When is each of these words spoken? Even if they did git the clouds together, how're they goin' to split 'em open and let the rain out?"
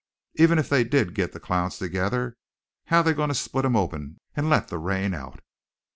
Even 0.33 0.57
if 0.57 0.67
they 0.67 0.83
did 0.83 1.13
git 1.13 1.31
the 1.31 1.39
clouds 1.39 1.77
together, 1.77 2.35
how're 2.85 3.03
they 3.03 3.13
goin' 3.13 3.29
to 3.29 3.35
split 3.35 3.65
'em 3.65 3.75
open 3.75 4.17
and 4.35 4.49
let 4.49 4.69
the 4.69 4.79
rain 4.79 5.13
out?" 5.13 5.41